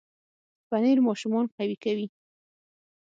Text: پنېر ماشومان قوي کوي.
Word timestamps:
پنېر 0.69 0.97
ماشومان 1.07 1.45
قوي 1.55 1.75
کوي. 1.83 2.07